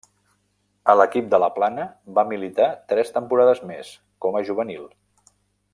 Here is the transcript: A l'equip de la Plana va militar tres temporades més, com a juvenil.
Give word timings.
A 0.93 0.95
l'equip 0.99 1.27
de 1.33 1.39
la 1.43 1.49
Plana 1.57 1.85
va 2.17 2.25
militar 2.31 2.69
tres 2.93 3.15
temporades 3.19 3.65
més, 3.73 3.93
com 4.27 4.39
a 4.41 4.43
juvenil. 4.49 4.89